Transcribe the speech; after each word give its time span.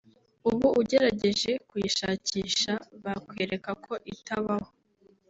ubu 0.49 0.67
ugerageje 0.81 1.51
kuyishakisha 1.69 2.73
bakwereka 3.03 3.71
ko 3.83 3.93
itabaho 4.13 4.69